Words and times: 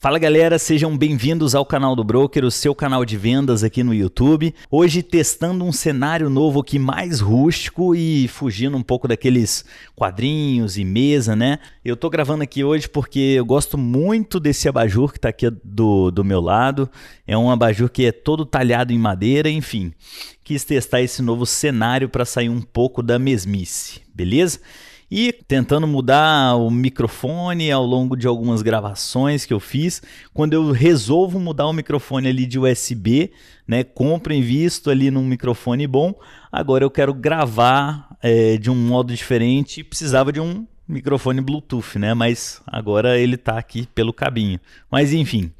Fala 0.00 0.16
galera, 0.16 0.60
sejam 0.60 0.96
bem-vindos 0.96 1.56
ao 1.56 1.66
canal 1.66 1.96
do 1.96 2.04
Broker, 2.04 2.44
o 2.44 2.52
seu 2.52 2.72
canal 2.72 3.04
de 3.04 3.16
vendas 3.16 3.64
aqui 3.64 3.82
no 3.82 3.92
YouTube. 3.92 4.54
Hoje 4.70 5.02
testando 5.02 5.64
um 5.64 5.72
cenário 5.72 6.30
novo 6.30 6.60
aqui 6.60 6.78
mais 6.78 7.18
rústico 7.18 7.96
e 7.96 8.28
fugindo 8.28 8.76
um 8.76 8.82
pouco 8.82 9.08
daqueles 9.08 9.64
quadrinhos 9.96 10.78
e 10.78 10.84
mesa, 10.84 11.34
né? 11.34 11.58
Eu 11.84 11.96
tô 11.96 12.08
gravando 12.08 12.44
aqui 12.44 12.62
hoje 12.62 12.88
porque 12.88 13.18
eu 13.18 13.44
gosto 13.44 13.76
muito 13.76 14.38
desse 14.38 14.68
abajur 14.68 15.12
que 15.12 15.18
tá 15.18 15.30
aqui 15.30 15.50
do, 15.64 16.12
do 16.12 16.22
meu 16.22 16.40
lado. 16.40 16.88
É 17.26 17.36
um 17.36 17.50
abajur 17.50 17.90
que 17.90 18.06
é 18.06 18.12
todo 18.12 18.46
talhado 18.46 18.92
em 18.92 18.98
madeira, 18.98 19.50
enfim. 19.50 19.92
Quis 20.44 20.62
testar 20.62 21.02
esse 21.02 21.22
novo 21.22 21.44
cenário 21.44 22.08
para 22.08 22.24
sair 22.24 22.48
um 22.48 22.60
pouco 22.60 23.02
da 23.02 23.18
mesmice, 23.18 24.00
beleza? 24.14 24.60
E 25.10 25.32
tentando 25.32 25.86
mudar 25.86 26.56
o 26.56 26.70
microfone 26.70 27.70
ao 27.70 27.84
longo 27.84 28.16
de 28.16 28.26
algumas 28.26 28.60
gravações 28.62 29.46
que 29.46 29.54
eu 29.54 29.60
fiz. 29.60 30.02
Quando 30.34 30.52
eu 30.52 30.70
resolvo 30.70 31.40
mudar 31.40 31.66
o 31.66 31.72
microfone 31.72 32.28
ali 32.28 32.46
de 32.46 32.58
USB, 32.58 33.32
né, 33.66 33.82
compro 33.82 34.34
invisto 34.34 34.90
ali 34.90 35.10
num 35.10 35.24
microfone 35.24 35.86
bom, 35.86 36.14
agora 36.52 36.84
eu 36.84 36.90
quero 36.90 37.14
gravar 37.14 38.16
é, 38.22 38.58
de 38.58 38.70
um 38.70 38.74
modo 38.74 39.14
diferente, 39.14 39.82
precisava 39.82 40.32
de 40.32 40.40
um 40.40 40.66
microfone 40.88 41.40
Bluetooth, 41.42 41.98
né? 41.98 42.14
Mas 42.14 42.62
agora 42.66 43.18
ele 43.18 43.34
está 43.34 43.58
aqui 43.58 43.86
pelo 43.94 44.12
cabinho. 44.12 44.58
Mas 44.90 45.12
enfim, 45.12 45.52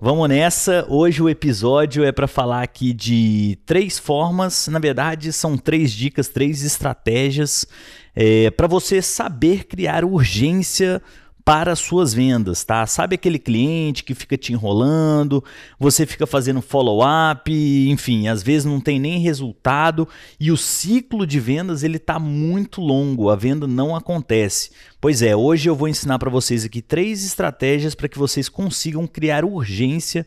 vamos 0.00 0.28
nessa. 0.28 0.86
Hoje 0.88 1.20
o 1.20 1.28
episódio 1.28 2.04
é 2.04 2.12
para 2.12 2.28
falar 2.28 2.62
aqui 2.62 2.92
de 2.92 3.58
três 3.66 3.98
formas, 3.98 4.68
na 4.68 4.78
verdade 4.78 5.32
são 5.32 5.58
três 5.58 5.92
dicas, 5.92 6.28
três 6.28 6.62
estratégias 6.62 7.66
é, 8.14 8.50
para 8.50 8.66
você 8.66 9.00
saber 9.00 9.64
criar 9.64 10.04
urgência 10.04 11.02
para 11.44 11.74
suas 11.74 12.14
vendas, 12.14 12.62
tá? 12.64 12.86
Sabe 12.86 13.14
aquele 13.14 13.38
cliente 13.38 14.04
que 14.04 14.14
fica 14.14 14.36
te 14.36 14.52
enrolando, 14.52 15.42
você 15.78 16.06
fica 16.06 16.26
fazendo 16.26 16.60
follow-up, 16.60 17.50
enfim, 17.88 18.28
às 18.28 18.42
vezes 18.42 18.64
não 18.64 18.80
tem 18.80 19.00
nem 19.00 19.18
resultado 19.18 20.06
e 20.38 20.52
o 20.52 20.56
ciclo 20.56 21.26
de 21.26 21.40
vendas 21.40 21.82
ele 21.82 21.98
tá 21.98 22.18
muito 22.18 22.80
longo, 22.80 23.30
a 23.30 23.36
venda 23.36 23.66
não 23.66 23.96
acontece. 23.96 24.70
Pois 25.00 25.22
é, 25.22 25.34
hoje 25.34 25.68
eu 25.68 25.74
vou 25.74 25.88
ensinar 25.88 26.18
para 26.18 26.30
vocês 26.30 26.64
aqui 26.64 26.82
três 26.82 27.24
estratégias 27.24 27.94
para 27.94 28.08
que 28.08 28.18
vocês 28.18 28.48
consigam 28.48 29.06
criar 29.06 29.44
urgência 29.44 30.26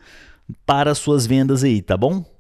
para 0.66 0.94
suas 0.94 1.26
vendas 1.26 1.64
aí, 1.64 1.81
tá 1.81 1.95
bom? 1.95 2.33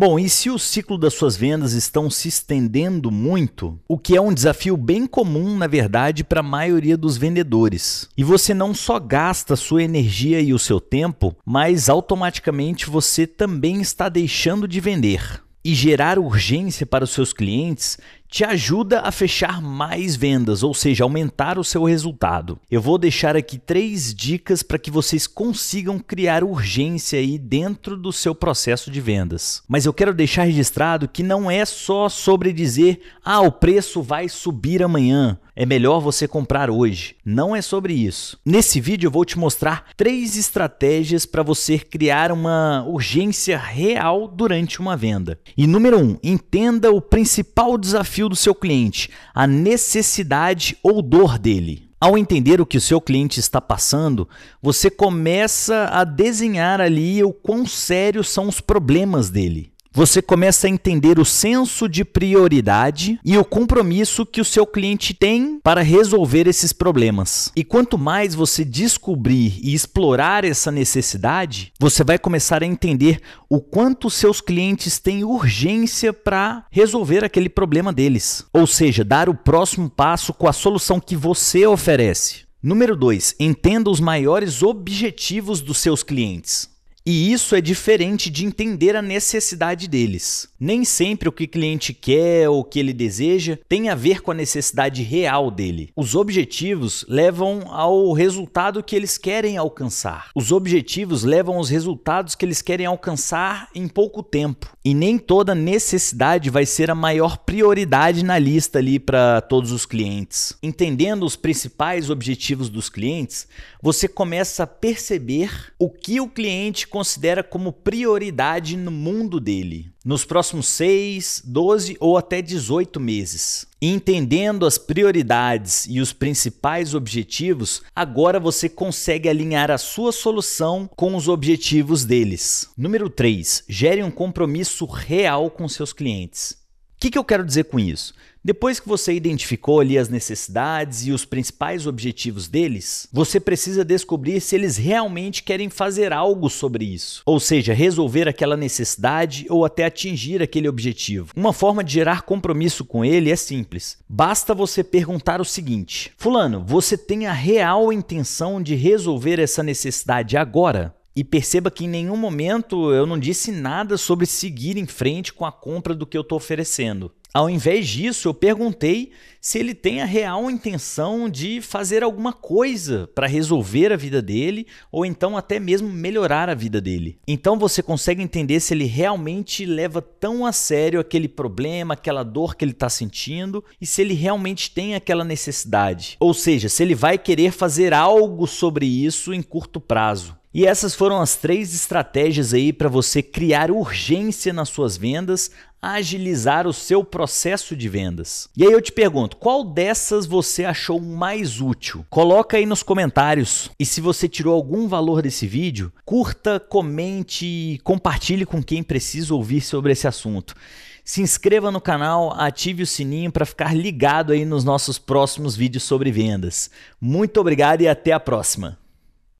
Bom, 0.00 0.18
e 0.18 0.30
se 0.30 0.48
o 0.48 0.58
ciclo 0.58 0.96
das 0.96 1.12
suas 1.12 1.36
vendas 1.36 1.74
estão 1.74 2.08
se 2.08 2.26
estendendo 2.26 3.10
muito, 3.10 3.78
o 3.86 3.98
que 3.98 4.16
é 4.16 4.20
um 4.20 4.32
desafio 4.32 4.74
bem 4.74 5.06
comum, 5.06 5.58
na 5.58 5.66
verdade, 5.66 6.24
para 6.24 6.40
a 6.40 6.42
maioria 6.42 6.96
dos 6.96 7.18
vendedores. 7.18 8.08
E 8.16 8.24
você 8.24 8.54
não 8.54 8.72
só 8.72 8.98
gasta 8.98 9.54
sua 9.56 9.82
energia 9.82 10.40
e 10.40 10.54
o 10.54 10.58
seu 10.58 10.80
tempo, 10.80 11.36
mas 11.44 11.90
automaticamente 11.90 12.88
você 12.88 13.26
também 13.26 13.82
está 13.82 14.08
deixando 14.08 14.66
de 14.66 14.80
vender 14.80 15.42
e 15.62 15.74
gerar 15.74 16.18
urgência 16.18 16.86
para 16.86 17.04
os 17.04 17.10
seus 17.10 17.34
clientes 17.34 17.98
te 18.30 18.44
ajuda 18.44 19.00
a 19.00 19.10
fechar 19.10 19.60
mais 19.60 20.14
vendas, 20.14 20.62
ou 20.62 20.72
seja, 20.72 21.02
aumentar 21.02 21.58
o 21.58 21.64
seu 21.64 21.82
resultado. 21.82 22.58
Eu 22.70 22.80
vou 22.80 22.96
deixar 22.96 23.36
aqui 23.36 23.58
três 23.58 24.14
dicas 24.14 24.62
para 24.62 24.78
que 24.78 24.90
vocês 24.90 25.26
consigam 25.26 25.98
criar 25.98 26.44
urgência 26.44 27.18
aí 27.18 27.36
dentro 27.36 27.96
do 27.96 28.12
seu 28.12 28.32
processo 28.32 28.88
de 28.88 29.00
vendas. 29.00 29.62
Mas 29.68 29.84
eu 29.84 29.92
quero 29.92 30.14
deixar 30.14 30.44
registrado 30.44 31.08
que 31.08 31.24
não 31.24 31.50
é 31.50 31.64
só 31.64 32.08
sobre 32.08 32.52
dizer, 32.52 33.00
ah, 33.24 33.40
o 33.40 33.50
preço 33.50 34.00
vai 34.00 34.28
subir 34.28 34.80
amanhã 34.80 35.36
é 35.60 35.66
melhor 35.66 36.00
você 36.00 36.26
comprar 36.26 36.70
hoje. 36.70 37.16
Não 37.22 37.54
é 37.54 37.60
sobre 37.60 37.92
isso. 37.92 38.40
Nesse 38.46 38.80
vídeo 38.80 39.08
eu 39.08 39.10
vou 39.10 39.26
te 39.26 39.38
mostrar 39.38 39.88
três 39.94 40.34
estratégias 40.34 41.26
para 41.26 41.42
você 41.42 41.78
criar 41.78 42.32
uma 42.32 42.82
urgência 42.88 43.58
real 43.58 44.26
durante 44.26 44.80
uma 44.80 44.96
venda. 44.96 45.38
E 45.54 45.66
número 45.66 45.98
um, 45.98 46.16
entenda 46.22 46.90
o 46.90 46.98
principal 46.98 47.76
desafio 47.76 48.26
do 48.26 48.34
seu 48.34 48.54
cliente, 48.54 49.10
a 49.34 49.46
necessidade 49.46 50.78
ou 50.82 51.02
dor 51.02 51.38
dele. 51.38 51.90
Ao 52.00 52.16
entender 52.16 52.58
o 52.58 52.64
que 52.64 52.78
o 52.78 52.80
seu 52.80 52.98
cliente 52.98 53.38
está 53.38 53.60
passando, 53.60 54.26
você 54.62 54.88
começa 54.88 55.90
a 55.92 56.04
desenhar 56.04 56.80
ali 56.80 57.22
o 57.22 57.34
quão 57.34 57.66
sérios 57.66 58.30
são 58.30 58.48
os 58.48 58.62
problemas 58.62 59.28
dele 59.28 59.69
você 59.92 60.22
começa 60.22 60.66
a 60.66 60.70
entender 60.70 61.18
o 61.18 61.24
senso 61.24 61.88
de 61.88 62.04
prioridade 62.04 63.18
e 63.24 63.36
o 63.36 63.44
compromisso 63.44 64.24
que 64.24 64.40
o 64.40 64.44
seu 64.44 64.66
cliente 64.66 65.12
tem 65.12 65.58
para 65.62 65.82
resolver 65.82 66.46
esses 66.46 66.72
problemas. 66.72 67.50
E 67.56 67.64
quanto 67.64 67.98
mais 67.98 68.34
você 68.34 68.64
descobrir 68.64 69.58
e 69.62 69.74
explorar 69.74 70.44
essa 70.44 70.70
necessidade, 70.70 71.72
você 71.78 72.04
vai 72.04 72.18
começar 72.18 72.62
a 72.62 72.66
entender 72.66 73.20
o 73.48 73.60
quanto 73.60 74.08
seus 74.08 74.40
clientes 74.40 74.98
têm 74.98 75.24
urgência 75.24 76.12
para 76.12 76.64
resolver 76.70 77.24
aquele 77.24 77.48
problema 77.48 77.92
deles. 77.92 78.46
Ou 78.52 78.66
seja, 78.66 79.04
dar 79.04 79.28
o 79.28 79.34
próximo 79.34 79.90
passo 79.90 80.32
com 80.32 80.46
a 80.46 80.52
solução 80.52 81.00
que 81.00 81.16
você 81.16 81.66
oferece. 81.66 82.50
Número 82.62 82.94
2. 82.94 83.36
Entenda 83.40 83.88
os 83.88 84.00
maiores 84.00 84.62
objetivos 84.62 85.60
dos 85.60 85.78
seus 85.78 86.02
clientes. 86.02 86.68
E 87.04 87.32
isso 87.32 87.54
é 87.54 87.60
diferente 87.60 88.28
de 88.28 88.44
entender 88.44 88.94
a 88.94 89.02
necessidade 89.02 89.88
deles. 89.88 90.48
Nem 90.60 90.84
sempre 90.84 91.28
o 91.28 91.32
que 91.32 91.44
o 91.44 91.48
cliente 91.48 91.94
quer 91.94 92.48
ou 92.48 92.60
o 92.60 92.64
que 92.64 92.78
ele 92.78 92.92
deseja 92.92 93.58
tem 93.68 93.88
a 93.88 93.94
ver 93.94 94.20
com 94.20 94.30
a 94.30 94.34
necessidade 94.34 95.02
real 95.02 95.50
dele. 95.50 95.90
Os 95.96 96.14
objetivos 96.14 97.04
levam 97.08 97.62
ao 97.68 98.12
resultado 98.12 98.82
que 98.82 98.94
eles 98.94 99.16
querem 99.16 99.56
alcançar. 99.56 100.28
Os 100.34 100.52
objetivos 100.52 101.24
levam 101.24 101.56
aos 101.56 101.70
resultados 101.70 102.34
que 102.34 102.44
eles 102.44 102.60
querem 102.60 102.84
alcançar 102.84 103.68
em 103.74 103.88
pouco 103.88 104.22
tempo. 104.22 104.76
E 104.84 104.92
nem 104.92 105.16
toda 105.16 105.54
necessidade 105.54 106.50
vai 106.50 106.66
ser 106.66 106.90
a 106.90 106.94
maior 106.94 107.38
prioridade 107.38 108.22
na 108.22 108.38
lista 108.38 108.78
ali 108.78 108.98
para 108.98 109.40
todos 109.40 109.72
os 109.72 109.86
clientes. 109.86 110.54
Entendendo 110.62 111.24
os 111.24 111.36
principais 111.36 112.10
objetivos 112.10 112.68
dos 112.68 112.90
clientes, 112.90 113.48
você 113.82 114.06
começa 114.06 114.64
a 114.64 114.66
perceber 114.66 115.72
o 115.78 115.88
que 115.88 116.20
o 116.20 116.28
cliente 116.28 116.86
considera 116.90 117.42
como 117.42 117.72
prioridade 117.72 118.76
no 118.76 118.90
mundo 118.90 119.40
dele 119.40 119.90
nos 120.04 120.24
próximos 120.24 120.66
6, 120.68 121.42
12 121.44 121.96
ou 122.00 122.16
até 122.16 122.40
18 122.40 122.98
meses. 122.98 123.66
Entendendo 123.82 124.66
as 124.66 124.76
prioridades 124.76 125.86
e 125.88 126.00
os 126.00 126.12
principais 126.12 126.94
objetivos, 126.94 127.82
agora 127.94 128.40
você 128.40 128.68
consegue 128.68 129.28
alinhar 129.28 129.70
a 129.70 129.78
sua 129.78 130.12
solução 130.12 130.88
com 130.96 131.14
os 131.14 131.28
objetivos 131.28 132.04
deles. 132.04 132.68
Número 132.76 133.08
3. 133.08 133.64
Gere 133.68 134.02
um 134.02 134.10
compromisso 134.10 134.84
real 134.84 135.50
com 135.50 135.68
seus 135.68 135.92
clientes. 135.92 136.59
O 137.00 137.02
que, 137.02 137.12
que 137.12 137.16
eu 137.16 137.24
quero 137.24 137.46
dizer 137.46 137.64
com 137.64 137.80
isso? 137.80 138.12
Depois 138.44 138.78
que 138.78 138.86
você 138.86 139.14
identificou 139.14 139.80
ali 139.80 139.96
as 139.96 140.10
necessidades 140.10 141.06
e 141.06 141.12
os 141.12 141.24
principais 141.24 141.86
objetivos 141.86 142.46
deles, 142.46 143.08
você 143.10 143.40
precisa 143.40 143.82
descobrir 143.82 144.38
se 144.38 144.54
eles 144.54 144.76
realmente 144.76 145.42
querem 145.42 145.70
fazer 145.70 146.12
algo 146.12 146.50
sobre 146.50 146.84
isso, 146.84 147.22
ou 147.24 147.40
seja, 147.40 147.72
resolver 147.72 148.28
aquela 148.28 148.54
necessidade 148.54 149.46
ou 149.48 149.64
até 149.64 149.86
atingir 149.86 150.42
aquele 150.42 150.68
objetivo. 150.68 151.32
Uma 151.34 151.54
forma 151.54 151.82
de 151.82 151.94
gerar 151.94 152.20
compromisso 152.20 152.84
com 152.84 153.02
ele 153.02 153.30
é 153.30 153.36
simples. 153.36 153.96
Basta 154.06 154.54
você 154.54 154.84
perguntar 154.84 155.40
o 155.40 155.44
seguinte: 155.44 156.12
Fulano, 156.18 156.62
você 156.66 156.98
tem 156.98 157.26
a 157.26 157.32
real 157.32 157.90
intenção 157.90 158.62
de 158.62 158.74
resolver 158.74 159.40
essa 159.40 159.62
necessidade 159.62 160.36
agora? 160.36 160.94
E 161.20 161.24
perceba 161.24 161.70
que 161.70 161.84
em 161.84 161.88
nenhum 161.88 162.16
momento 162.16 162.94
eu 162.94 163.04
não 163.04 163.18
disse 163.18 163.52
nada 163.52 163.98
sobre 163.98 164.24
seguir 164.24 164.78
em 164.78 164.86
frente 164.86 165.34
com 165.34 165.44
a 165.44 165.52
compra 165.52 165.94
do 165.94 166.06
que 166.06 166.16
eu 166.16 166.22
estou 166.22 166.38
oferecendo. 166.38 167.12
Ao 167.34 167.50
invés 167.50 167.86
disso, 167.86 168.26
eu 168.26 168.32
perguntei 168.32 169.12
se 169.38 169.58
ele 169.58 169.74
tem 169.74 170.00
a 170.00 170.06
real 170.06 170.50
intenção 170.50 171.28
de 171.28 171.60
fazer 171.60 172.02
alguma 172.02 172.32
coisa 172.32 173.06
para 173.14 173.26
resolver 173.26 173.92
a 173.92 173.98
vida 173.98 174.22
dele 174.22 174.66
ou 174.90 175.04
então 175.04 175.36
até 175.36 175.60
mesmo 175.60 175.90
melhorar 175.90 176.48
a 176.48 176.54
vida 176.54 176.80
dele. 176.80 177.18
Então 177.28 177.58
você 177.58 177.82
consegue 177.82 178.22
entender 178.22 178.58
se 178.58 178.72
ele 178.72 178.86
realmente 178.86 179.66
leva 179.66 180.00
tão 180.00 180.46
a 180.46 180.52
sério 180.52 180.98
aquele 180.98 181.28
problema, 181.28 181.92
aquela 181.92 182.22
dor 182.22 182.56
que 182.56 182.64
ele 182.64 182.72
está 182.72 182.88
sentindo 182.88 183.62
e 183.78 183.84
se 183.84 184.00
ele 184.00 184.14
realmente 184.14 184.70
tem 184.70 184.94
aquela 184.94 185.22
necessidade. 185.22 186.16
Ou 186.18 186.32
seja, 186.32 186.70
se 186.70 186.82
ele 186.82 186.94
vai 186.94 187.18
querer 187.18 187.52
fazer 187.52 187.92
algo 187.92 188.46
sobre 188.46 188.86
isso 188.86 189.34
em 189.34 189.42
curto 189.42 189.78
prazo. 189.78 190.39
E 190.52 190.66
essas 190.66 190.96
foram 190.96 191.20
as 191.20 191.36
três 191.36 191.72
estratégias 191.72 192.52
aí 192.52 192.72
para 192.72 192.88
você 192.88 193.22
criar 193.22 193.70
urgência 193.70 194.52
nas 194.52 194.68
suas 194.68 194.96
vendas, 194.96 195.52
agilizar 195.80 196.66
o 196.66 196.72
seu 196.72 197.04
processo 197.04 197.76
de 197.76 197.88
vendas. 197.88 198.48
E 198.56 198.66
aí 198.66 198.72
eu 198.72 198.82
te 198.82 198.90
pergunto, 198.90 199.36
qual 199.36 199.62
dessas 199.62 200.26
você 200.26 200.64
achou 200.64 201.00
mais 201.00 201.60
útil? 201.60 202.04
Coloca 202.10 202.56
aí 202.56 202.66
nos 202.66 202.82
comentários. 202.82 203.70
E 203.78 203.86
se 203.86 204.00
você 204.00 204.28
tirou 204.28 204.52
algum 204.52 204.88
valor 204.88 205.22
desse 205.22 205.46
vídeo, 205.46 205.92
curta, 206.04 206.58
comente 206.58 207.46
e 207.46 207.78
compartilhe 207.84 208.44
com 208.44 208.60
quem 208.60 208.82
precisa 208.82 209.32
ouvir 209.32 209.60
sobre 209.60 209.92
esse 209.92 210.08
assunto. 210.08 210.56
Se 211.04 211.22
inscreva 211.22 211.70
no 211.70 211.80
canal, 211.80 212.34
ative 212.36 212.82
o 212.82 212.86
sininho 212.86 213.30
para 213.30 213.46
ficar 213.46 213.72
ligado 213.72 214.32
aí 214.32 214.44
nos 214.44 214.64
nossos 214.64 214.98
próximos 214.98 215.54
vídeos 215.54 215.84
sobre 215.84 216.10
vendas. 216.10 216.70
Muito 217.00 217.40
obrigado 217.40 217.82
e 217.82 217.88
até 217.88 218.10
a 218.10 218.18
próxima. 218.18 218.79